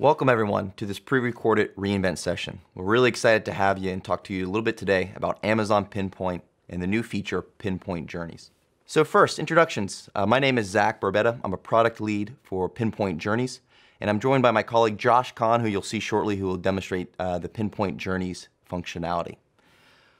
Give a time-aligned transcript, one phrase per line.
[0.00, 2.62] Welcome everyone to this pre-recorded reInvent session.
[2.74, 5.38] We're really excited to have you and talk to you a little bit today about
[5.44, 8.50] Amazon Pinpoint and the new feature, Pinpoint Journeys.
[8.86, 10.08] So first, introductions.
[10.14, 11.38] Uh, my name is Zach Barbetta.
[11.44, 13.60] I'm a product lead for Pinpoint Journeys,
[14.00, 17.12] and I'm joined by my colleague Josh Kahn, who you'll see shortly, who will demonstrate
[17.18, 19.36] uh, the Pinpoint Journeys functionality.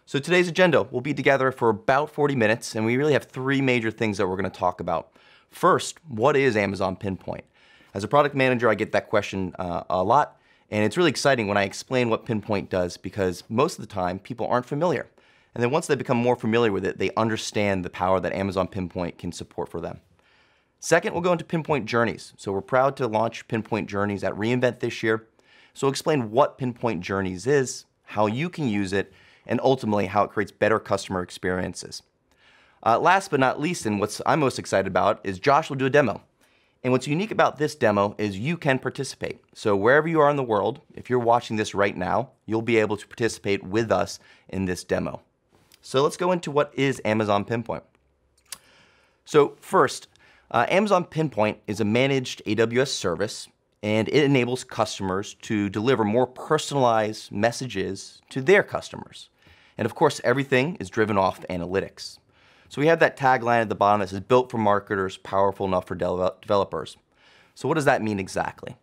[0.05, 3.63] So today's agenda, we'll be together for about 40 minutes, and we really have three
[3.63, 5.15] major things that we're gonna talk about.
[5.49, 7.45] First, what is Amazon Pinpoint?
[7.95, 11.49] As a product manager, I get that question uh, a lot, and it's really exciting
[11.49, 15.09] when I explain what Pinpoint does because most of the time people aren't familiar.
[15.55, 18.69] And then once they become more familiar with it, they understand the power that Amazon
[18.69, 20.01] Pinpoint can support for them.
[20.79, 22.33] Second, we'll go into Pinpoint Journeys.
[22.37, 25.27] So we're proud to launch Pinpoint Journeys at reInvent this year.
[25.75, 29.13] So we'll explain what Pinpoint Journeys is, how you can use it,
[29.47, 32.03] and ultimately how it creates better customer experiences.
[32.85, 35.87] Uh, last but not least, and what I'm most excited about, is Josh will do
[35.87, 36.23] a demo.
[36.83, 39.41] And what's unique about this demo is you can participate.
[39.55, 42.79] So wherever you are in the world, if you're watching this right now, you'll be
[42.79, 44.19] able to participate with us
[44.49, 45.21] in this demo.
[45.83, 47.85] So let's go into what is Amazon Pinpoint.
[49.27, 50.09] So first,
[50.51, 53.49] uh, Amazon Pinpoint is a managed AWS service
[53.83, 59.29] and it enables customers to deliver more personalized messages to their customers.
[59.77, 62.19] And of course, everything is driven off analytics.
[62.71, 65.89] So we have that tagline at the bottom that says built for marketers, powerful enough
[65.89, 66.97] for de developers.
[67.57, 68.77] So what does that mean exactly?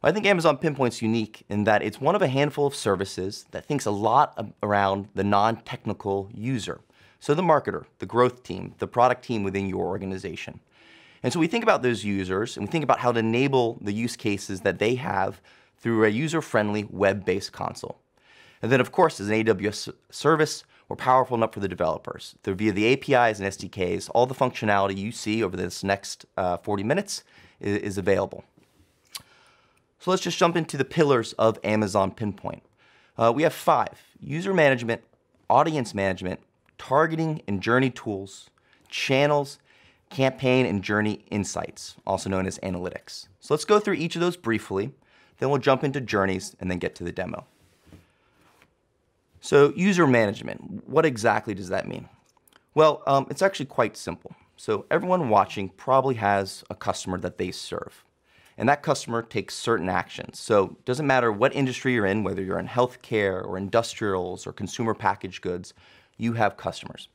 [0.00, 3.44] Well, I think Amazon Pinpoint's unique in that it's one of a handful of services
[3.50, 6.80] that thinks a lot around the non-technical user.
[7.20, 10.60] So the marketer, the growth team, the product team within your organization.
[11.22, 13.92] And so we think about those users and we think about how to enable the
[13.92, 15.42] use cases that they have
[15.76, 18.00] through a user-friendly web-based console.
[18.62, 22.36] And then of course, as an AWS service, we're powerful enough for the developers.
[22.42, 26.58] They're via the APIs and SDKs, all the functionality you see over this next uh,
[26.58, 27.24] 40 minutes
[27.60, 28.44] is, is available.
[29.98, 32.62] So let's just jump into the pillars of Amazon Pinpoint.
[33.18, 35.02] Uh, we have five, user management,
[35.48, 36.40] audience management,
[36.78, 38.50] targeting and journey tools,
[38.88, 39.58] channels,
[40.10, 43.26] campaign and journey insights, also known as analytics.
[43.40, 44.92] So let's go through each of those briefly,
[45.38, 47.46] then we'll jump into journeys and then get to the demo.
[49.46, 52.08] So user management, what exactly does that mean?
[52.74, 54.34] Well, um, it's actually quite simple.
[54.56, 58.02] So everyone watching probably has a customer that they serve.
[58.58, 60.40] And that customer takes certain actions.
[60.40, 64.52] So it doesn't matter what industry you're in, whether you're in healthcare or industrials or
[64.52, 65.74] consumer packaged goods,
[66.16, 67.08] you have customers.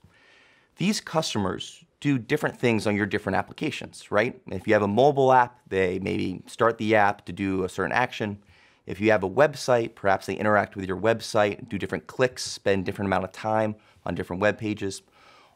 [0.77, 4.39] These customers do different things on your different applications, right?
[4.47, 7.91] If you have a mobile app, they maybe start the app to do a certain
[7.91, 8.41] action.
[8.85, 12.85] If you have a website, perhaps they interact with your website, do different clicks, spend
[12.85, 13.75] different amount of time
[14.05, 15.01] on different web pages.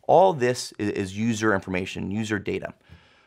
[0.08, 2.74] All this is user information, user data.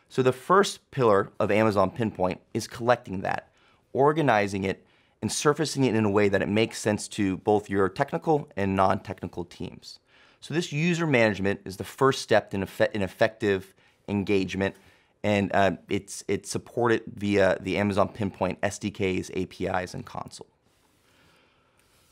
[0.07, 3.51] So the first pillar of Amazon Pinpoint is collecting that,
[3.93, 4.85] organizing it,
[5.21, 8.75] and surfacing it in a way that it makes sense to both your technical and
[8.75, 9.99] non-technical teams.
[10.39, 13.75] So this user management is the first step in, effect effective
[14.07, 14.75] engagement
[15.23, 20.47] and uh, it's, it's supported via the Amazon Pinpoint SDKs, APIs, and console.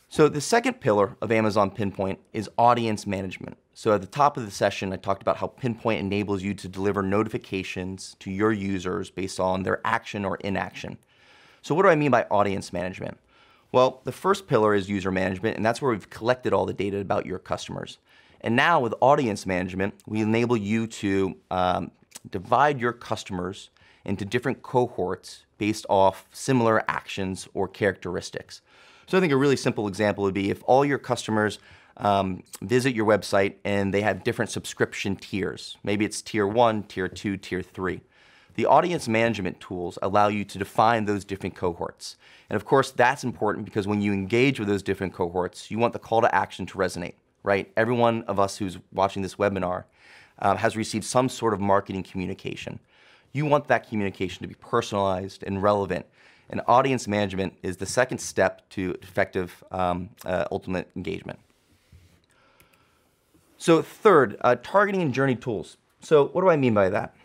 [0.09, 3.57] So the second pillar of Amazon Pinpoint is audience management.
[3.73, 6.67] So at the top of the session, I talked about how Pinpoint enables you to
[6.67, 10.97] deliver notifications to your users based on their action or inaction.
[11.61, 13.17] So what do I mean by audience management?
[13.73, 16.99] Well, the first pillar is user management, and that's where we've collected all the data
[16.99, 17.97] about your customers.
[18.41, 21.91] And now with audience management, we enable you to um,
[22.29, 23.69] divide your customers
[24.05, 28.61] into different cohorts based off similar actions or characteristics.
[29.07, 31.59] So I think a really simple example would be if all your customers
[31.97, 35.77] um, visit your website and they have different subscription tiers.
[35.83, 38.01] Maybe it's tier one, tier two, tier three.
[38.55, 42.17] The audience management tools allow you to define those different cohorts.
[42.49, 45.93] And of course, that's important because when you engage with those different cohorts, you want
[45.93, 47.13] the call to action to resonate,
[47.43, 47.71] right?
[47.77, 49.83] Every one of us who's watching this webinar
[50.39, 52.79] um, has received some sort of marketing communication.
[53.33, 56.05] You want that communication to be personalized and relevant.
[56.49, 61.39] And audience management is the second step to effective um, uh, ultimate engagement.
[63.57, 65.77] So third, uh, targeting and journey tools.
[65.99, 67.15] So what do I mean by that?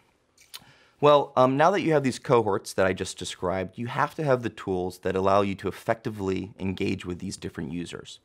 [1.00, 4.24] Well, um, now that you have these cohorts that I just described, you have to
[4.24, 8.20] have the tools that allow you to effectively engage with these different users.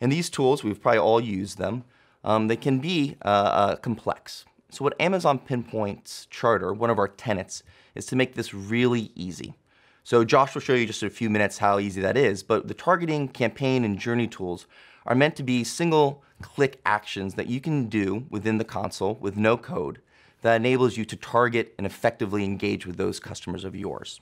[0.00, 1.84] And these tools, we've probably all used them,
[2.24, 4.44] um, they can be uh, uh, complex.
[4.70, 7.62] So what Amazon Pinpoint's charter, one of our tenets,
[7.94, 9.54] is to make this really easy.
[10.02, 12.68] So Josh will show you just in a few minutes how easy that is, but
[12.68, 14.66] the targeting, campaign, and journey tools
[15.06, 19.36] are meant to be single click actions that you can do within the console with
[19.36, 20.00] no code
[20.42, 24.20] that enables you to target and effectively engage with those customers of yours.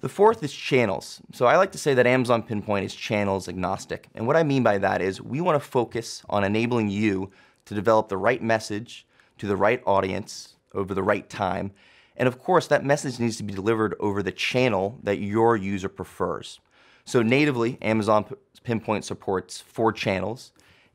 [0.00, 1.20] The fourth is channels.
[1.32, 4.08] So I like to say that Amazon Pinpoint is channels agnostic.
[4.14, 7.30] And what I mean by that is we want to focus on enabling you
[7.66, 9.06] to develop the right message
[9.38, 11.72] to the right audience over the right time.
[12.16, 15.90] And of course, that message needs to be delivered over the channel that your user
[15.90, 16.60] prefers.
[17.04, 18.24] So natively, Amazon
[18.64, 20.52] Pinpoint supports four channels,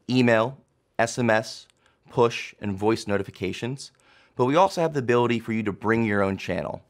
[0.09, 0.57] email,
[0.97, 1.67] SMS,
[2.09, 3.91] push, and voice notifications.
[4.35, 6.81] But we also have the ability for you to bring your own channel.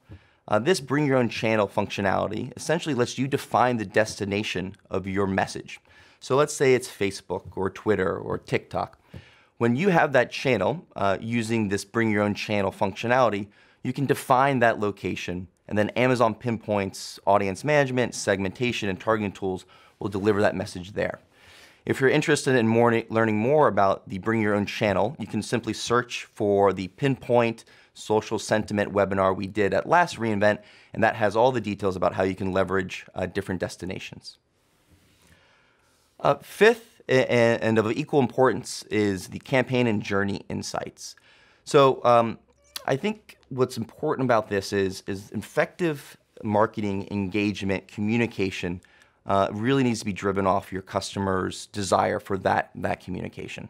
[0.47, 5.25] Uh, this bring your own channel functionality essentially lets you define the destination of your
[5.25, 5.79] message.
[6.19, 8.99] So let's say it's Facebook or Twitter or TikTok.
[9.57, 13.47] When you have that channel uh, using this bring your own channel functionality,
[13.83, 19.65] you can define that location and then Amazon Pinpoint's audience management, segmentation, and targeting tools
[19.99, 21.19] will deliver that message there.
[21.85, 25.41] If you're interested in more, learning more about the Bring Your Own Channel, you can
[25.41, 27.63] simply search for the Pinpoint
[27.95, 30.59] social sentiment webinar we did at last reInvent,
[30.93, 34.37] and that has all the details about how you can leverage uh, different destinations.
[36.19, 41.15] Uh, fifth, and, of equal importance, is the campaign and journey insights.
[41.63, 42.39] So um,
[42.85, 48.81] I think what's important about this is, is effective marketing, engagement, communication
[49.25, 53.69] uh, really needs to be driven off your customer's desire for that, that communication.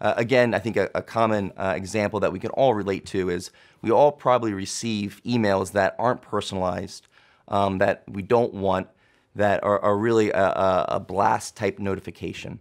[0.00, 3.30] Uh, again, I think a, a common uh, example that we can all relate to
[3.30, 3.50] is
[3.82, 7.06] we all probably receive emails that aren't personalized,
[7.48, 8.88] um, that we don't want,
[9.34, 12.60] that are, are really a, a, blast type notification.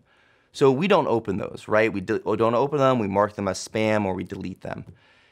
[0.52, 1.92] So we don't open those, right?
[1.92, 4.86] We do, don't open them, we mark them as spam, or we delete them.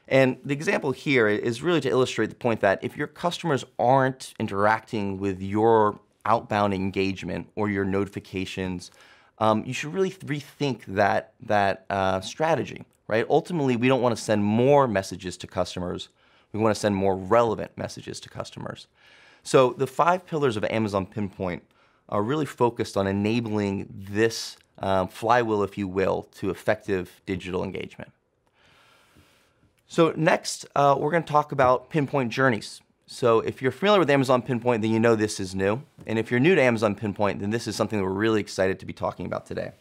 [0.07, 4.33] And the example here is really to illustrate the point that if your customers aren't
[4.39, 8.91] interacting with your outbound engagement or your notifications,
[9.41, 13.25] um, you should really rethink that, that uh, strategy, right?
[13.27, 16.09] Ultimately, we don't want to send more messages to customers.
[16.53, 18.85] We want to send more relevant messages to customers.
[19.41, 21.63] So the five pillars of Amazon Pinpoint
[22.07, 28.11] are really focused on enabling this um, flywheel, if you will, to effective digital engagement.
[29.87, 32.79] So next, uh, we're going to talk about pinpoint journeys.
[33.11, 35.81] So if you're familiar with Amazon Pinpoint, then you know this is new.
[36.07, 38.79] And if you're new to Amazon Pinpoint, then this is something that we're really excited
[38.79, 39.73] to be talking about today.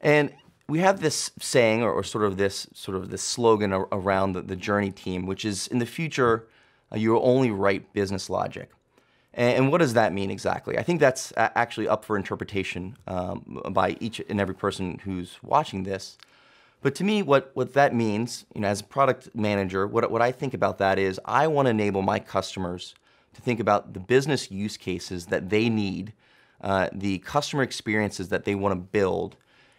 [0.00, 0.32] And
[0.68, 4.42] we have this saying, or, or sort of this sort of this slogan around the,
[4.42, 6.46] the Journey team, which is in the future,
[6.92, 8.70] uh, you will only write business logic.
[9.34, 10.78] And, and, what does that mean exactly?
[10.78, 15.82] I think that's actually up for interpretation um, by each and every person who's watching
[15.82, 16.16] this.
[16.86, 20.22] But to me, what, what that means, you know, as a product manager, what, what
[20.22, 22.94] I think about that is I want to enable my customers
[23.34, 26.12] to think about the business use cases that they need,
[26.60, 29.34] uh, the customer experiences that they want to build,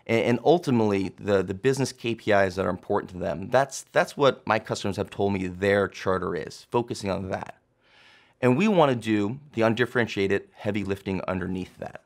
[0.06, 3.48] and, and, ultimately the, the business KPIs that are important to them.
[3.52, 7.56] That's, that's what my customers have told me their charter is, focusing on that.
[8.42, 12.02] And we want to do the undifferentiated heavy lifting underneath that.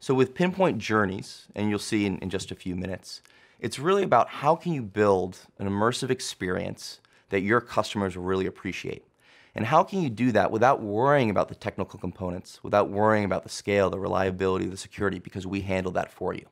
[0.00, 3.22] So with pinpoint journeys, and you'll see in, in just a few minutes,
[3.60, 9.04] it's really about how can you build an immersive experience that your customers really appreciate.
[9.54, 13.44] And how can you do that without worrying about the technical components, without worrying about
[13.44, 16.46] the scale, the reliability, the security, because we handle that for you.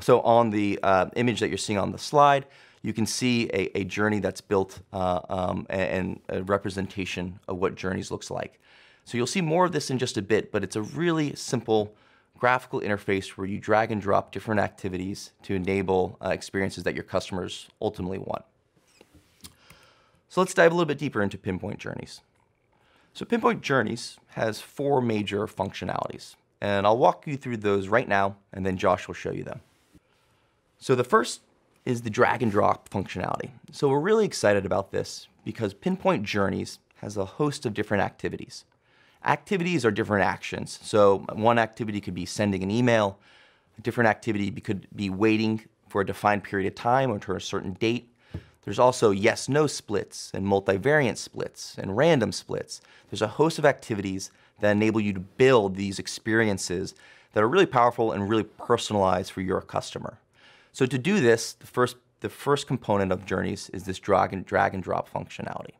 [0.00, 2.46] So on the uh, image that you're seeing on the slide,
[2.82, 7.74] you can see a, a journey that's built uh, um, and a representation of what
[7.74, 8.60] journeys looks like.
[9.04, 11.94] So you'll see more of this in just a bit, but it's a really simple
[12.38, 17.04] graphical interface where you drag and drop different activities to enable uh, experiences that your
[17.04, 18.44] customers ultimately want.
[20.28, 22.20] So let's dive a little bit deeper into Pinpoint Journeys.
[23.12, 28.36] So Pinpoint Journeys has four major functionalities, and I'll walk you through those right now,
[28.52, 29.60] and then Josh will show you them.
[30.78, 31.42] So the first
[31.84, 33.50] is the drag and drop functionality.
[33.70, 38.64] So we're really excited about this because Pinpoint Journeys has a host of different activities.
[39.24, 40.78] Activities are different actions.
[40.82, 43.18] So one activity could be sending an email.
[43.78, 47.40] A different activity could be waiting for a defined period of time or to a
[47.40, 48.08] certain date.
[48.64, 52.80] There's also yes-no splits and multivariate splits and random splits.
[53.10, 56.94] There's a host of activities that enable you to build these experiences
[57.32, 60.18] that are really powerful and really personalized for your customer.
[60.72, 64.46] So to do this, the first, the first component of Journeys is this drag and,
[64.46, 65.74] drag and drop functionality.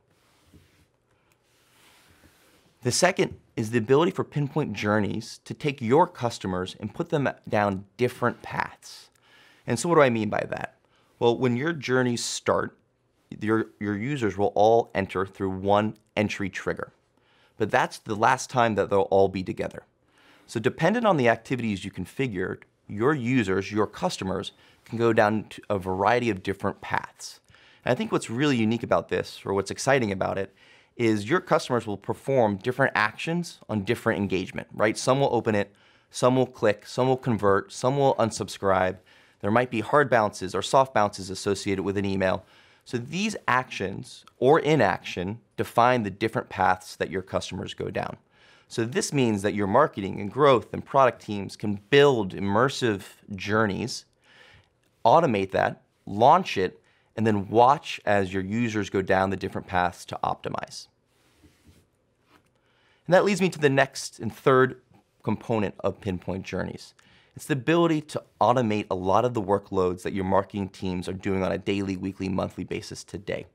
[2.82, 7.28] The second is the ability for Pinpoint Journeys to take your customers and put them
[7.48, 9.10] down different paths.
[9.68, 10.74] And so what do I mean by that?
[11.20, 12.76] Well, when your journeys start,
[13.40, 16.92] your, your users will all enter through one entry trigger.
[17.56, 19.84] But that's the last time that they'll all be together.
[20.48, 24.50] So dependent on the activities you configured, your users, your customers,
[24.84, 27.38] can go down a variety of different paths.
[27.84, 30.52] And I think what's really unique about this, or what's exciting about it,
[30.96, 34.96] is your customers will perform different actions on different engagement, right?
[34.96, 35.72] Some will open it,
[36.11, 38.99] some will click, some will convert, some will unsubscribe.
[39.40, 42.44] There might be hard bounces or soft bounces associated with an email.
[42.84, 48.16] So these actions or inaction define the different paths that your customers go down.
[48.68, 53.02] So this means that your marketing and growth and product teams can build immersive
[53.34, 54.04] journeys,
[55.04, 56.81] automate that, launch it,
[57.16, 60.88] and then watch as your users go down the different paths to optimize.
[63.07, 64.81] And that leads me to the next and third
[65.23, 66.95] component of Pinpoint Journeys.
[67.35, 71.14] It's the ability to automate a lot of the workloads that your marketing teams are
[71.14, 73.47] doing on a daily, weekly, monthly basis today.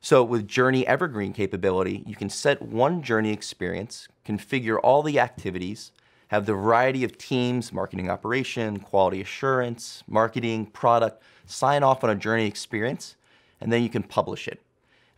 [0.00, 5.92] So with Journey Evergreen capability, you can set one journey experience, configure all the activities,
[6.28, 12.14] have the variety of teams, marketing operation, quality assurance, marketing, product, sign off on a
[12.14, 13.16] journey experience,
[13.60, 14.60] and then you can publish it.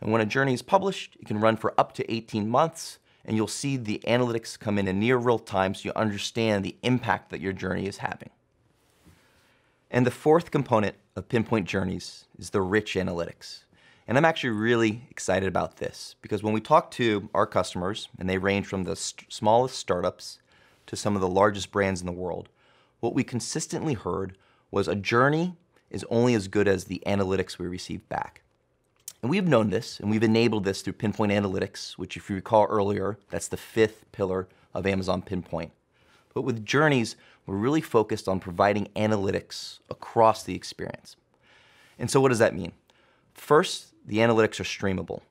[0.01, 3.35] And when a journey is published, it can run for up to 18 months, and
[3.35, 7.31] you'll see the analytics come in in near real time so you understand the impact
[7.31, 8.29] that your journey is having.
[9.89, 13.63] And the fourth component of Pinpoint Journeys is the rich analytics.
[14.07, 18.29] And I'm actually really excited about this because when we talk to our customers, and
[18.29, 20.39] they range from the st smallest startups
[20.87, 22.49] to some of the largest brands in the world,
[22.99, 24.37] what we consistently heard
[24.69, 25.55] was a journey
[25.95, 28.41] is only as good as the analytics we receive back.
[29.21, 32.65] And we've known this, and we've enabled this through Pinpoint Analytics, which if you recall
[32.65, 35.71] earlier, that's the fifth pillar of Amazon Pinpoint.
[36.33, 41.15] But with Journeys, we're really focused on providing analytics across the experience.
[41.97, 42.73] And so what does that mean?
[43.33, 45.21] First, the analytics are streamable.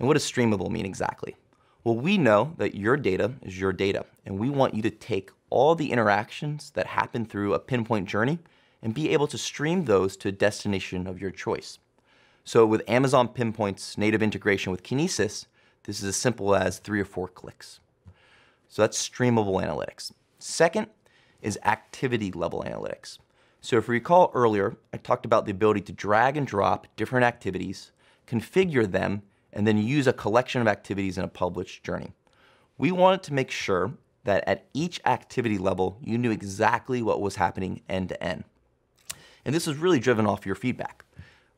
[0.00, 1.36] And what does streamable mean exactly?
[1.84, 5.30] Well, we know that your data is your data, and we want you to take
[5.50, 8.40] all the interactions that happen through a pinpoint journey
[8.82, 11.78] and be able to stream those to a destination of your choice.
[12.44, 15.46] So with Amazon Pinpoint's native integration with Kinesis,
[15.84, 17.80] this is as simple as three or four clicks.
[18.68, 20.12] So that's streamable analytics.
[20.38, 20.86] Second
[21.42, 23.18] is activity level analytics.
[23.60, 27.24] So if you recall earlier, I talked about the ability to drag and drop different
[27.24, 27.92] activities,
[28.26, 29.22] configure them,
[29.52, 32.12] and then use a collection of activities in a published journey.
[32.78, 33.92] We wanted to make sure
[34.24, 38.44] that at each activity level, you knew exactly what was happening end to end.
[39.44, 41.04] And this was really driven off your feedback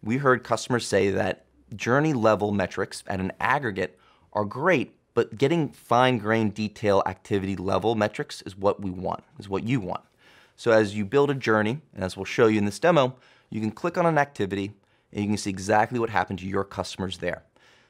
[0.02, 3.98] we heard customers say that journey level metrics at an aggregate
[4.32, 9.48] are great, but getting fine grained detail activity level metrics is what we want, is
[9.48, 10.02] what you want.
[10.56, 13.14] So as you build a journey, and as we'll show you in this demo,
[13.50, 14.72] you can click on an activity
[15.12, 17.42] and you can see exactly what happened to your customers there.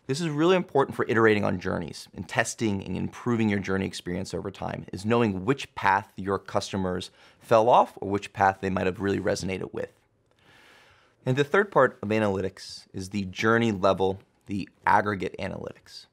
[0.09, 4.35] This is really important for iterating on journeys and testing and improving your journey experience
[4.35, 8.87] over time, is knowing which path your customers fell off or which path they might
[8.87, 9.93] have really resonated with.
[11.25, 16.07] And the third part of analytics is the journey level, the aggregate analytics.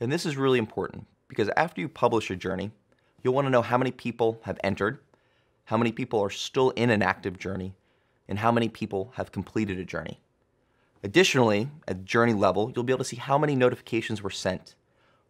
[0.00, 2.70] And this is really important because after you publish a journey,
[3.22, 5.00] you'll want to know how many people have entered,
[5.66, 7.74] how many people are still in an active journey,
[8.26, 10.18] and how many people have completed a journey.
[11.04, 14.74] Additionally, at journey level, you'll be able to see how many notifications were sent.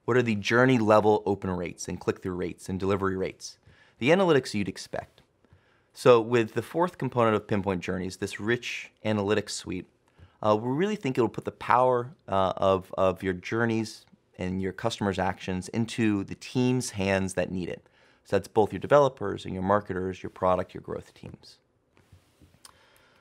[0.05, 3.59] What are the journey level open rates and click-through rates and delivery rates?
[3.99, 5.23] The analytics you'd expect.
[5.93, 9.87] So with the fourth component of Pinpoint Journeys, this rich analytics suite,
[10.41, 14.07] uh, we really think it'll put the power uh, of, of your journeys
[14.39, 17.85] and your customers' actions into the team's hands that need it.
[18.23, 21.59] So that's both your developers and your marketers, your product, your growth teams.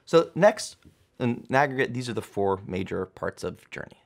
[0.05, 0.75] So next,
[1.23, 4.03] in aggregate, these are the four major parts of Journey.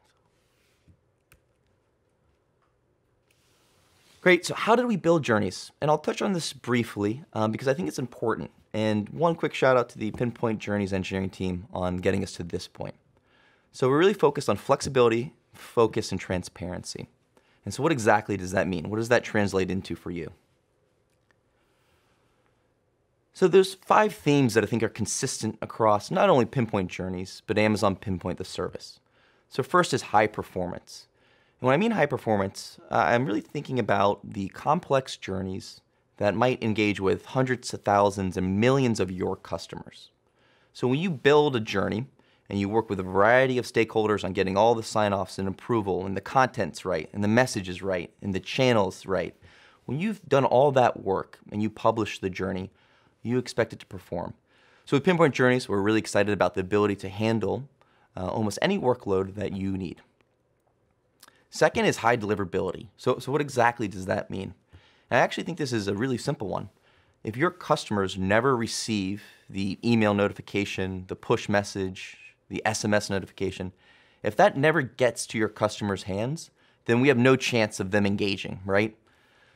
[4.22, 5.72] Great, so how did we build journeys?
[5.80, 8.52] And I'll touch on this briefly um, because I think it's important.
[8.74, 12.44] And one quick shout out to the Pinpoint Journeys engineering team on getting us to
[12.44, 12.96] this point.
[13.72, 17.08] So we're really focused on flexibility, focus, and transparency.
[17.64, 18.90] And so what exactly does that mean?
[18.90, 20.32] What does that translate into for you?
[23.38, 27.60] So there's five themes that I think are consistent across not only Pinpoint Journeys, but
[27.60, 29.00] Amazon Pinpoint the service.
[29.48, 31.06] So first is high performance.
[31.62, 35.82] And when I mean high performance, uh, I'm really thinking about the complex journeys
[36.18, 40.10] that might engage with hundreds of thousands and millions of your customers.
[40.74, 42.08] So when you build a journey
[42.50, 46.08] and you work with a variety of stakeholders on getting all the sign-offs and approval
[46.08, 49.36] and the contents right and the messages right and the channels right,
[49.86, 52.72] when you've done all that work and you publish the journey,
[53.28, 54.34] you expect it to perform.
[54.86, 57.68] So with Pinpoint Journeys, we're really excited about the ability to handle
[58.16, 60.02] uh, almost any workload that you need.
[61.50, 62.88] Second is high deliverability.
[62.98, 64.54] So, so what exactly does that mean?
[65.10, 66.70] I actually think this is a really simple one.
[67.24, 72.18] If your customers never receive the email notification, the push message,
[72.50, 73.74] the SMS notification,
[74.24, 76.52] if that never gets to your customers' hands,
[76.86, 78.96] then we have no chance of them engaging, right?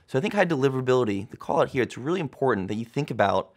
[0.08, 3.10] So I think high deliverability, the call out here, it's really important that you think
[3.10, 3.52] about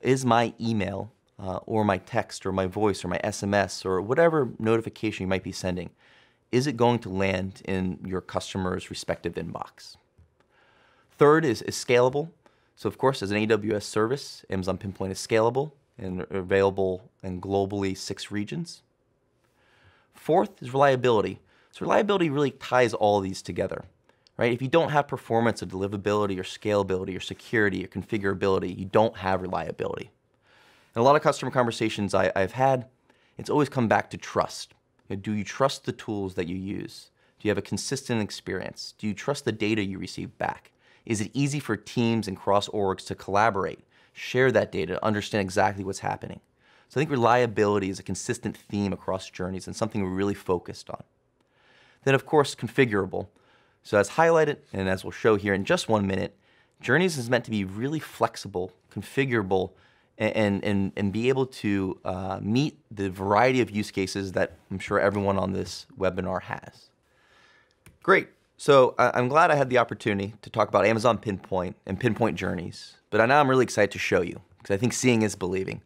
[0.00, 4.50] is my email uh, or my text or my voice or my SMS or whatever
[4.58, 5.90] notification you might be sending,
[6.52, 9.96] is it going to land in your customer's respective inbox?
[11.16, 12.30] Third is, is scalable.
[12.76, 17.96] So of course, as an AWS service, Amazon Pinpoint is scalable and available in globally
[17.96, 18.82] six regions.
[20.14, 21.40] Fourth is reliability.
[21.72, 23.84] So reliability really ties all these together,
[24.40, 24.54] right?
[24.54, 29.18] If you don't have performance or deliverability or scalability or security or configurability, you don't
[29.18, 30.10] have reliability.
[30.96, 32.86] In a lot of customer conversations I, have had,
[33.36, 34.72] it's always come back to trust.
[35.08, 37.10] You know, do you trust the tools that you use?
[37.38, 38.94] Do you have a consistent experience?
[38.96, 40.72] Do you trust the data you receive back?
[41.04, 43.80] Is it easy for teams and cross orgs to collaborate,
[44.14, 46.40] share that data, understand exactly what's happening?
[46.88, 50.88] So I think reliability is a consistent theme across journeys and something we're really focused
[50.88, 51.02] on.
[52.04, 53.26] Then of course, configurable.
[53.82, 56.36] So as highlighted, and as we'll show here in just one minute,
[56.80, 59.72] Journeys is meant to be really flexible, configurable,
[60.18, 64.78] and, and, and be able to uh, meet the variety of use cases that I'm
[64.78, 66.90] sure everyone on this webinar has.
[68.02, 68.28] Great.
[68.58, 72.96] So I'm glad I had the opportunity to talk about Amazon Pinpoint and Pinpoint Journeys,
[73.08, 75.80] but now I'm really excited to show you because I think seeing is believing.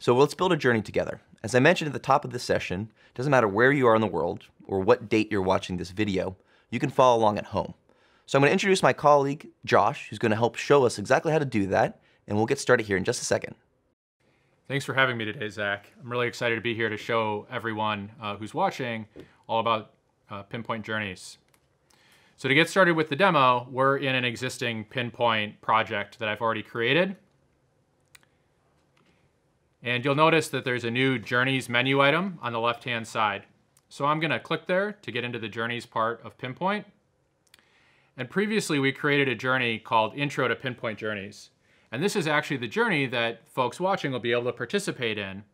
[0.00, 1.20] So let's build a journey together.
[1.44, 3.94] As I mentioned at the top of this session, it doesn't matter where you are
[3.94, 6.36] in the world or what date you're watching this video,
[6.70, 7.74] you can follow along at home.
[8.26, 11.32] So I'm going to introduce my colleague, Josh, who's going to help show us exactly
[11.32, 13.54] how to do that, and we'll get started here in just a second.
[14.68, 15.90] Thanks for having me today, Zach.
[15.98, 19.06] I'm really excited to be here to show everyone uh, who's watching
[19.48, 19.92] all about
[20.30, 21.38] uh, Pinpoint Journeys.
[22.36, 26.42] So to get started with the demo, we're in an existing Pinpoint project that I've
[26.42, 27.16] already created.
[29.82, 33.44] And you'll notice that there's a new Journeys menu item on the left-hand side.
[33.88, 36.86] So I'm gonna click there to get into the Journeys part of Pinpoint.
[38.16, 41.50] And previously we created a journey called Intro to Pinpoint Journeys.
[41.90, 45.44] And this is actually the journey that folks watching will be able to participate in.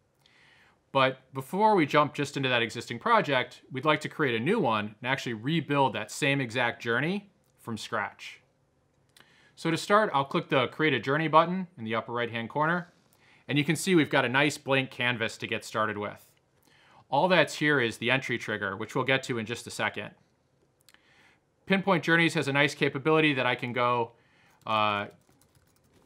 [0.91, 4.61] But before we jump just into that existing project, we'd like to create a new
[4.61, 8.41] one and actually rebuild that same exact journey from scratch.
[9.57, 12.93] So to start, I'll click the Create a Journey button in the upper right-hand corner.
[13.47, 16.25] And you can see we've got a nice blank canvas to get started with.
[17.15, 20.11] All that's here is the entry trigger, which we'll get to in just a second.
[21.65, 24.11] Pinpoint Journeys has a nice capability that I can go
[24.67, 25.07] uh,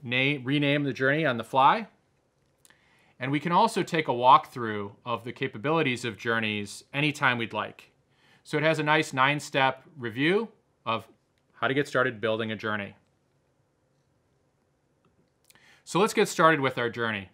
[0.02, 1.86] name, rename the journey on the fly.
[3.18, 7.90] And we can also take a walkthrough of the capabilities of journeys anytime we'd like.
[8.44, 10.48] So it has a nice nine-step review
[10.84, 11.08] of
[11.54, 12.96] how to get started building a journey.
[15.84, 17.30] So let's get started with our journey.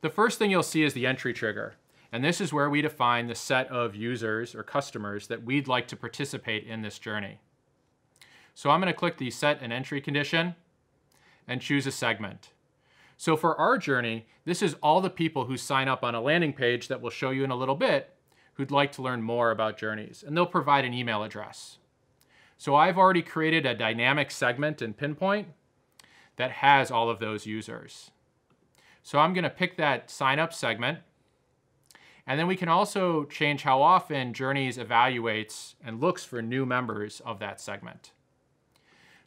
[0.00, 1.74] The first thing you'll see is the entry trigger.
[2.16, 5.86] And this is where we define the set of users or customers that we'd like
[5.88, 7.40] to participate in this journey.
[8.54, 10.54] So I'm going to click the set an entry condition
[11.46, 12.52] and choose a segment.
[13.18, 16.54] So for our journey, this is all the people who sign up on a landing
[16.54, 18.14] page that we'll show you in a little bit
[18.54, 21.76] who'd like to learn more about journeys, and they'll provide an email address.
[22.56, 25.48] So I've already created a dynamic segment in Pinpoint
[26.36, 28.10] that has all of those users.
[29.02, 31.00] So I'm gonna pick that sign up segment,
[32.26, 37.20] and then we can also change how often Journeys evaluates and looks for new members
[37.24, 38.12] of that segment.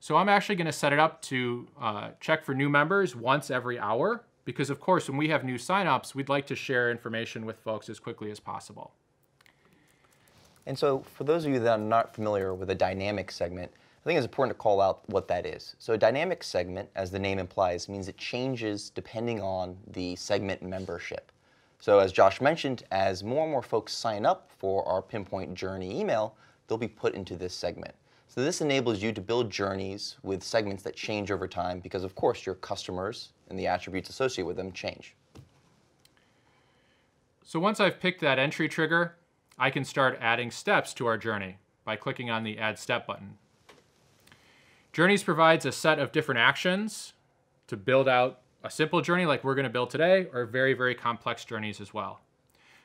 [0.01, 3.51] So I'm actually going to set it up to uh, check for new members once
[3.51, 7.45] every hour because of course when we have new signups, we'd like to share information
[7.45, 8.93] with folks as quickly as possible.
[10.65, 14.03] And so for those of you that are not familiar with a dynamic segment, I
[14.05, 15.75] think it's important to call out what that is.
[15.77, 20.63] So a dynamic segment, as the name implies, means it changes depending on the segment
[20.63, 21.31] membership.
[21.79, 25.99] So as Josh mentioned, as more and more folks sign up for our Pinpoint Journey
[25.99, 26.35] email,
[26.67, 27.95] they'll be put into this segment.
[28.27, 32.13] So this enables you to build journeys with segments that change over time because, of
[32.15, 35.15] course, your customers and the attributes associated with them change.
[37.43, 39.15] So once I've picked that entry trigger,
[39.57, 43.37] I can start adding steps to our journey by clicking on the Add Step button.
[44.93, 47.13] Journeys provides a set of different actions
[47.67, 50.95] to build out a simple journey like we're going to build today or very, very
[50.95, 52.21] complex journeys as well.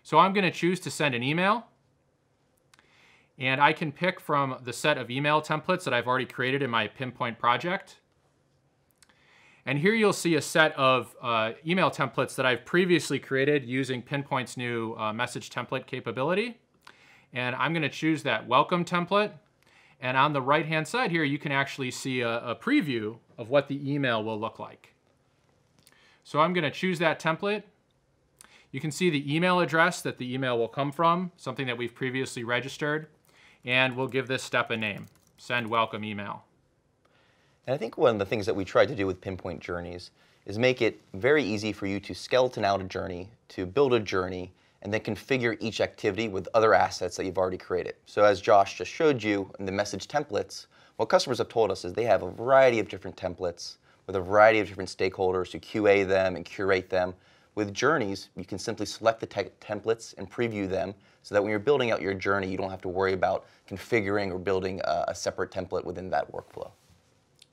[0.03, 1.67] So I'm going to choose to send an email
[3.39, 6.71] and I can pick from the set of email templates that I've already created in
[6.71, 7.99] my Pinpoint project.
[9.67, 14.03] And here you'll see a set of uh, email templates that I've previously created using
[14.03, 16.61] Pinpoint's new uh, message template capability.
[17.33, 19.33] And I'm gonna choose that welcome template.
[20.01, 23.69] And on the right-hand side here, you can actually see a, a preview of what
[23.69, 24.94] the email will look like.
[26.25, 27.63] So I'm gonna choose that template.
[28.73, 31.95] You can see the email address that the email will come from, something that we've
[31.95, 33.07] previously registered
[33.65, 35.07] and we'll give this step a name.
[35.37, 36.45] send welcome email.
[37.67, 40.11] And I think one of the things that we tried to do with Pinpoint Journeys
[40.47, 44.01] is make it very easy for you to skeleton out a journey, to build a
[44.01, 47.95] journey, and then configure each activity with other assets that you've already created.
[48.07, 51.85] So as Josh just showed you in the message templates, what customers have told us
[51.85, 55.59] is they have a variety of different templates with a variety of different stakeholders who
[55.59, 57.14] QA them and curate them.
[57.55, 61.61] With journeys, you can simply select the templates and preview them so that when you're
[61.61, 65.14] building out your journey, you don't have to worry about configuring or building a, a
[65.14, 66.71] separate template within that workflow.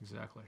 [0.02, 0.42] Exactly.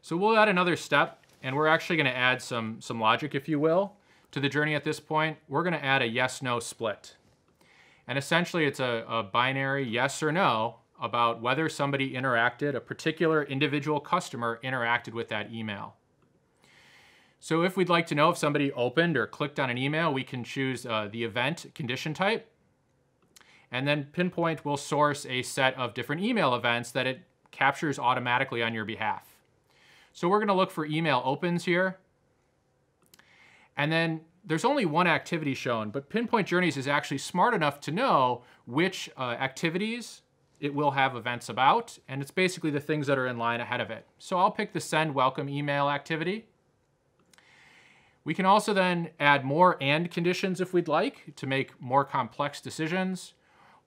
[0.00, 3.48] So we'll add another step, and we're actually going to add some, some logic, if
[3.48, 3.92] you will,
[4.32, 5.36] to the journey at this point.
[5.48, 7.16] We're going to add a yes-no split.
[8.08, 13.42] And essentially, it's a, a binary yes or no about whether somebody interacted, a particular
[13.42, 15.94] individual customer interacted with that email.
[17.38, 20.24] So if we'd like to know if somebody opened or clicked on an email, we
[20.24, 22.50] can choose uh, the event condition type.
[23.70, 28.62] And then Pinpoint will source a set of different email events that it captures automatically
[28.62, 29.26] on your behalf.
[30.12, 31.98] So we're going to look for email opens here.
[33.76, 37.90] And then there's only one activity shown, but Pinpoint Journeys is actually smart enough to
[37.90, 40.22] know which uh, activities
[40.60, 43.80] it will have events about, and it's basically the things that are in line ahead
[43.80, 44.06] of it.
[44.18, 46.46] So I'll pick the send welcome email activity.
[48.24, 52.60] We can also then add more and conditions if we'd like to make more complex
[52.60, 53.34] decisions,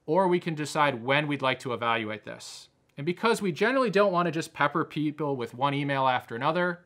[0.06, 2.70] or we can decide when we'd like to evaluate this.
[2.98, 6.82] And because we generally don't want to just pepper people with one email after another,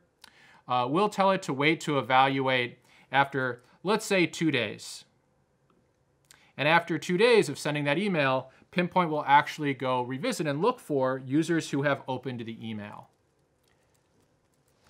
[0.68, 2.80] uh, we'll tell it to wait to evaluate
[3.12, 5.06] after, let's say, two days.
[6.58, 10.80] And after two days of sending that email, Pinpoint will actually go revisit and look
[10.80, 13.08] for users who have opened the email.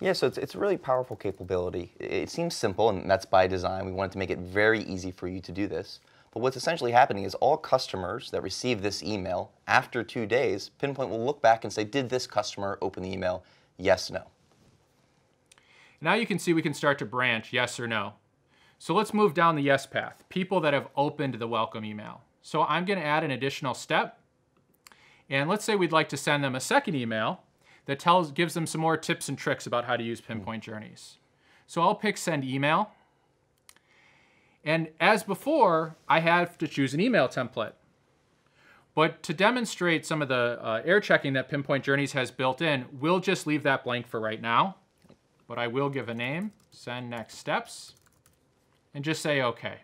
[0.00, 1.92] Yeah, so it's, it's a really powerful capability.
[2.00, 3.84] It seems simple, and that's by design.
[3.84, 6.00] We wanted to make it very easy for you to do this.
[6.32, 11.10] But what's essentially happening is all customers that receive this email, after two days, Pinpoint
[11.10, 13.44] will look back and say, did this customer open the email?
[13.76, 14.22] Yes, no.
[16.00, 18.14] Now you can see we can start to branch yes or no.
[18.78, 22.22] So let's move down the yes path, people that have opened the welcome email.
[22.44, 24.20] So I'm going to add an additional step.
[25.30, 27.40] And let's say we'd like to send them a second email
[27.86, 31.16] that tells, gives them some more tips and tricks about how to use Pinpoint Journeys.
[31.66, 32.90] So I'll pick Send Email.
[34.62, 37.72] And as before, I have to choose an email template.
[38.94, 42.84] But to demonstrate some of the uh, error checking that Pinpoint Journeys has built in,
[43.00, 44.76] we'll just leave that blank for right now.
[45.48, 47.94] But I will give a name, send next steps,
[48.92, 49.78] and just say OK.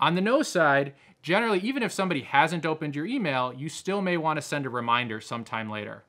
[0.00, 4.16] On the no side, generally, even if somebody hasn't opened your email, you still may
[4.16, 6.04] want to send a reminder sometime later.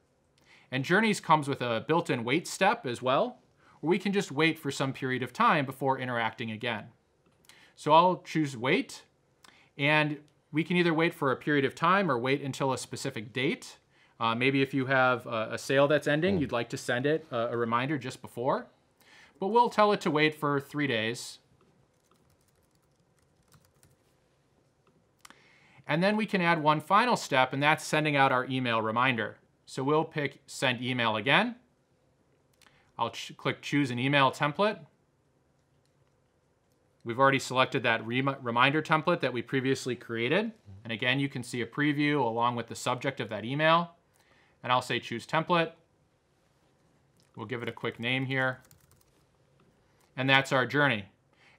[0.71, 3.37] And Journeys comes with a built-in wait step as well,
[3.79, 6.85] where we can just wait for some period of time before interacting again.
[7.75, 9.03] So I'll choose wait,
[9.77, 10.17] and
[10.51, 13.77] we can either wait for a period of time or wait until a specific date.
[14.19, 16.41] Uh, maybe if you have a, a sale that's ending, mm.
[16.41, 18.67] you'd like to send it a, a reminder just before.
[19.39, 21.39] But we'll tell it to wait for three days
[25.87, 29.37] And then we can add one final step, and that's sending out our email reminder.
[29.65, 31.55] So we'll pick Send Email again.
[32.97, 34.79] I'll ch click Choose an Email Template.
[37.03, 40.51] We've already selected that reminder template that we previously created.
[40.83, 43.91] And again, you can see a preview along with the subject of that email.
[44.63, 45.71] And I'll say Choose Template.
[47.35, 48.61] We'll give it a quick name here.
[50.17, 51.05] And that's our journey.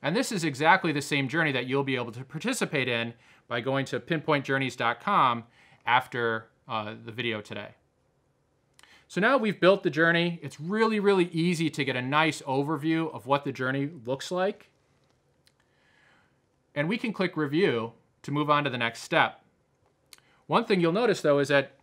[0.03, 3.15] And this is exactly the same journey that you'll be able to participate in
[3.48, 5.44] by going to pinpointjourneys.com
[5.87, 7.70] after uh, the video today.
[9.09, 10.40] So now we've built the journey.
[10.42, 14.70] It's really, really easy to get a nice overview of what the journey looks like.
[16.74, 19.40] And we can click review to move on to the next step.
[20.46, 21.76] One thing you'll notice though is that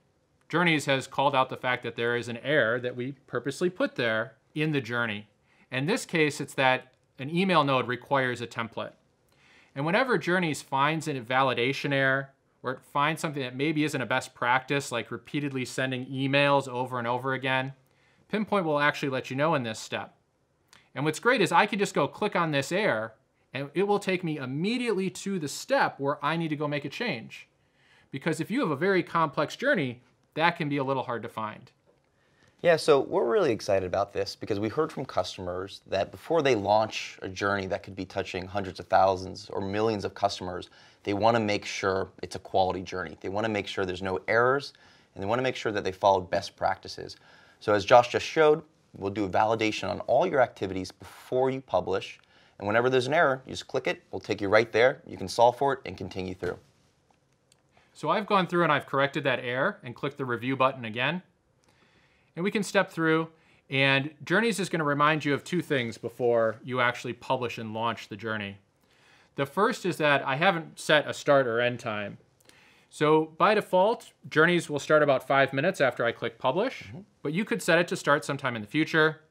[0.54, 3.95] Journeys has called out the fact that there is an error that we purposely put
[3.95, 5.28] there in the journey.
[5.71, 8.91] In this case, it's that an email node requires a template.
[9.76, 12.30] And whenever Journeys finds a validation error,
[12.62, 16.98] or it finds something that maybe isn't a best practice, like repeatedly sending emails over
[16.98, 17.74] and over again,
[18.30, 20.16] Pinpoint will actually let you know in this step.
[20.96, 23.14] And what's great is I can just go click on this error,
[23.54, 26.86] and it will take me immediately to the step where I need to go make
[26.86, 27.48] a change.
[28.12, 30.02] Because if you have a very complex journey,
[30.36, 31.72] that can be a little hard to find.
[32.63, 36.56] Yeah, so we're really excited about this because we heard from customers that before they
[36.56, 40.69] launch a journey that could be touching hundreds of thousands or millions of customers,
[41.04, 43.17] they want to make sure it's a quality journey.
[43.19, 44.71] They want to make sure there's no errors,
[45.13, 47.17] and they want to make sure that they followed best practices.
[47.60, 48.63] So as Josh just showed,
[48.97, 52.17] we'll do a validation on all your activities before you publish,
[52.60, 55.17] and whenever there's an error, you just click it, we'll take you right there, you
[55.17, 56.58] can solve for it, and continue through.
[57.93, 61.23] So I've gone through and I've corrected that error and clicked the review button again.
[62.36, 63.30] And we can step through
[63.69, 67.74] and Journeys is going to remind you of two things before you actually publish and
[67.74, 68.58] launch the journey.
[69.36, 72.17] The first is that I haven't set a start or end time.
[72.89, 77.04] So by default, Journeys will start about five minutes after I click publish, mm -hmm.
[77.24, 79.22] but you could set it to start sometime in the future.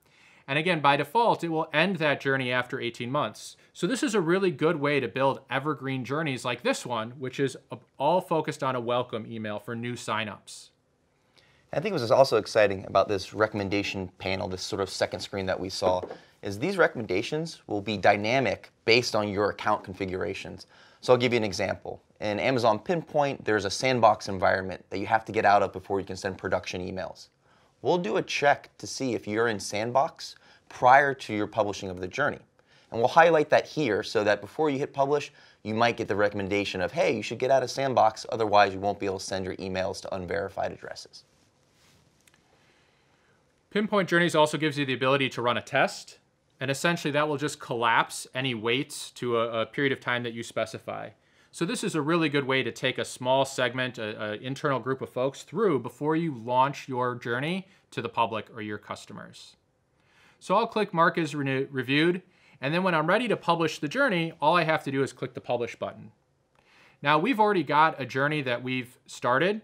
[0.48, 3.56] And again, by default, it will end that journey after 18 months.
[3.72, 7.38] So this is a really good way to build evergreen journeys like this one, which
[7.38, 7.56] is
[7.96, 10.71] all focused on a welcome email for new signups.
[11.74, 15.46] I think what was also exciting about this recommendation panel, this sort of second screen
[15.46, 16.02] that we saw,
[16.42, 20.66] is these recommendations will be dynamic based on your account configurations.
[21.00, 22.02] So I'll give you an example.
[22.20, 25.98] In Amazon Pinpoint, there's a sandbox environment that you have to get out of before
[25.98, 27.28] you can send production emails.
[27.80, 30.37] We'll do a check to see if you're in sandbox
[30.68, 32.40] prior to your publishing of the journey.
[32.90, 35.32] And we'll highlight that here so that before you hit publish,
[35.62, 38.78] you might get the recommendation of, hey, you should get out of sandbox, otherwise you
[38.80, 41.24] won't be able to send your emails to unverified addresses.
[43.72, 46.18] Pinpoint Journeys also gives you the ability to run a test,
[46.61, 50.35] and essentially that will just collapse any waits to a, a period of time that
[50.35, 51.08] you specify.
[51.50, 55.00] So this is a really good way to take a small segment, an internal group
[55.00, 59.56] of folks through before you launch your journey to the public or your customers.
[60.38, 62.20] So I'll click Mark as re reviewed,
[62.61, 65.14] and then when I'm ready to publish the journey, all I have to do is
[65.14, 66.12] click the Publish button.
[67.00, 69.62] Now we've already got a journey that we've started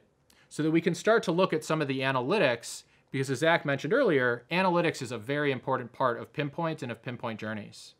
[0.48, 3.64] so that we can start to look at some of the analytics because as Zach
[3.64, 7.94] mentioned earlier, analytics is a very important part of Pinpoint and of Pinpoint Journeys.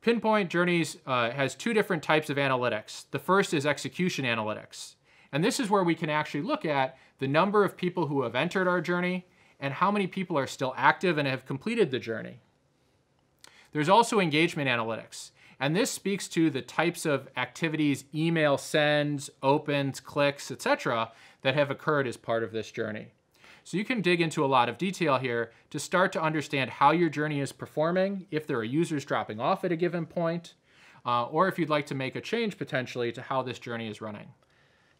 [0.00, 3.06] Pinpoint Journeys uh, has two different types of analytics.
[3.10, 4.94] The first is execution analytics.
[5.32, 8.34] And this is where we can actually look at the number of people who have
[8.34, 9.26] entered our journey
[9.58, 12.40] and how many people are still active and have completed the journey.
[13.72, 15.30] There's also engagement analytics.
[15.58, 21.70] And this speaks to the types of activities, email sends, opens, clicks, etc., that have
[21.70, 23.12] occurred as part of this journey.
[23.64, 26.92] So you can dig into a lot of detail here to start to understand how
[26.92, 30.54] your journey is performing, if there are users dropping off at a given point,
[31.04, 34.00] uh, or if you'd like to make a change potentially to how this journey is
[34.00, 34.28] running.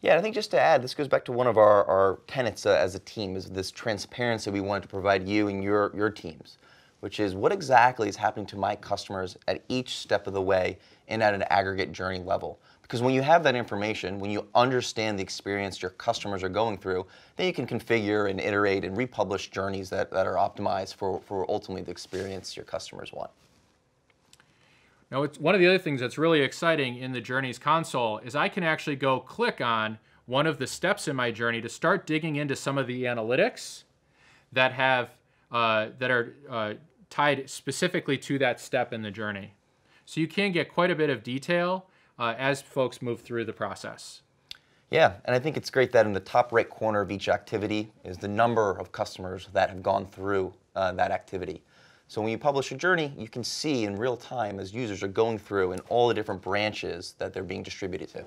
[0.00, 2.66] Yeah, I think just to add, this goes back to one of our, our tenets
[2.66, 6.10] uh, as a team, is this transparency we want to provide you and your, your
[6.10, 6.58] teams,
[7.00, 10.78] which is what exactly is happening to my customers at each step of the way
[11.08, 12.58] and at an aggregate journey level.
[12.86, 16.78] Because when you have that information, when you understand the experience your customers are going
[16.78, 21.20] through, then you can configure and iterate and republish journeys that, that are optimized for,
[21.26, 23.32] for ultimately the experience your customers want.
[25.10, 28.36] Now, it's, one of the other things that's really exciting in the Journeys console is
[28.36, 32.06] I can actually go click on one of the steps in my journey to start
[32.06, 33.82] digging into some of the analytics
[34.52, 35.10] that have
[35.50, 36.74] uh, that are uh,
[37.10, 39.54] tied specifically to that step in the journey.
[40.04, 41.86] So you can get quite a bit of detail
[42.18, 44.22] uh, as folks move through the process.
[44.90, 47.92] Yeah, and I think it's great that in the top right corner of each activity
[48.04, 51.62] is the number of customers that have gone through uh, that activity.
[52.08, 55.08] So when you publish a journey, you can see in real time as users are
[55.08, 58.24] going through in all the different branches that they're being distributed to.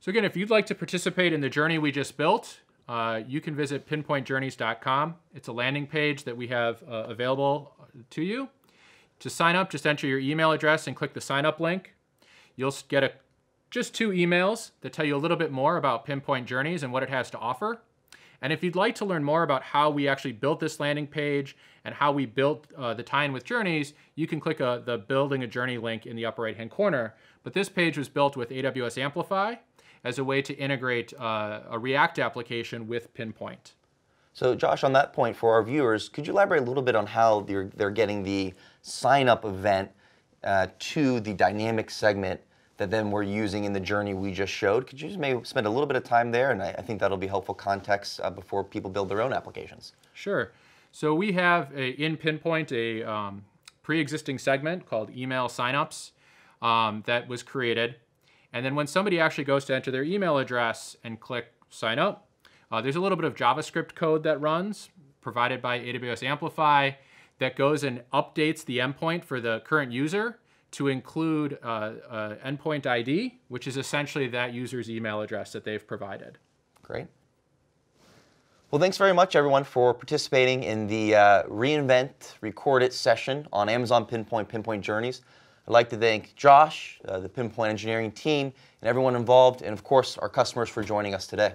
[0.00, 3.40] So again, if you'd like to participate in the journey we just built, uh, you
[3.40, 5.14] can visit pinpointjourneys.com.
[5.34, 7.72] It's a landing page that we have uh, available
[8.10, 8.48] to you.
[9.20, 11.94] To sign up, just enter your email address and click the sign up link.
[12.54, 13.12] You'll get a,
[13.70, 17.02] just two emails that tell you a little bit more about Pinpoint Journeys and what
[17.02, 17.80] it has to offer.
[18.42, 21.56] And if you'd like to learn more about how we actually built this landing page
[21.84, 24.98] and how we built uh, the tie-in with Journeys, you can click a, uh, the
[24.98, 27.14] Building a Journey link in the upper right-hand corner.
[27.42, 29.54] But this page was built with AWS Amplify
[30.04, 33.74] as a way to integrate uh, a React application with Pinpoint.
[34.36, 37.06] So Josh, on that point for our viewers, could you elaborate a little bit on
[37.06, 39.90] how they're, they're getting the sign-up event
[40.44, 42.38] uh, to the dynamic segment
[42.76, 44.86] that then we're using in the journey we just showed?
[44.86, 46.50] Could you just maybe spend a little bit of time there?
[46.50, 49.94] And I, I think that'll be helpful context uh, before people build their own applications.
[50.12, 50.52] Sure.
[50.92, 53.42] So we have a, in Pinpoint a um,
[53.82, 56.10] pre-existing segment called email signups
[56.60, 57.96] um, that was created.
[58.52, 62.25] And then when somebody actually goes to enter their email address and click sign up,
[62.70, 66.92] uh, there's a little bit of JavaScript code that runs provided by AWS Amplify
[67.38, 70.38] that goes and updates the endpoint for the current user
[70.72, 75.86] to include uh, uh, endpoint ID, which is essentially that user's email address that they've
[75.86, 76.38] provided.
[76.82, 77.06] Great.
[78.70, 83.68] Well, thanks very much, everyone, for participating in the uh, reInvent Record It session on
[83.68, 85.22] Amazon Pinpoint Pinpoint Journeys.
[85.66, 89.82] I'd like to thank Josh, uh, the Pinpoint engineering team, and everyone involved, and of
[89.82, 91.54] course, our customers for joining us today.